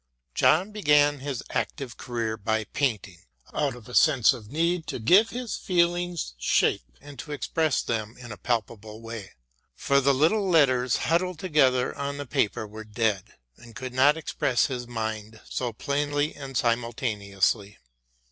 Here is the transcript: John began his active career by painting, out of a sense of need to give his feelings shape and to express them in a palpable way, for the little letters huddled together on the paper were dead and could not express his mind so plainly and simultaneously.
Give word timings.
John 0.33 0.71
began 0.71 1.19
his 1.19 1.43
active 1.51 1.95
career 1.95 2.35
by 2.35 2.63
painting, 2.63 3.19
out 3.53 3.75
of 3.75 3.87
a 3.87 3.93
sense 3.93 4.33
of 4.33 4.49
need 4.51 4.87
to 4.87 4.97
give 4.97 5.29
his 5.29 5.57
feelings 5.57 6.33
shape 6.39 6.97
and 6.99 7.19
to 7.19 7.31
express 7.31 7.83
them 7.83 8.17
in 8.17 8.31
a 8.31 8.37
palpable 8.37 8.99
way, 8.99 9.33
for 9.75 10.01
the 10.01 10.11
little 10.15 10.49
letters 10.49 10.97
huddled 11.05 11.37
together 11.37 11.95
on 11.95 12.17
the 12.17 12.25
paper 12.25 12.65
were 12.65 12.83
dead 12.83 13.35
and 13.57 13.75
could 13.75 13.93
not 13.93 14.17
express 14.17 14.65
his 14.65 14.87
mind 14.87 15.39
so 15.47 15.71
plainly 15.71 16.33
and 16.33 16.57
simultaneously. 16.57 17.77